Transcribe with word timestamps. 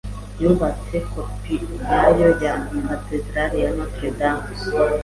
Yubatse 0.41 0.95
kopi 1.11 1.53
nyayo 1.77 2.29
ya 2.43 2.55
Katedrali 2.87 3.57
ya 3.63 3.69
Notre 3.75 4.09
Dame. 4.19 4.53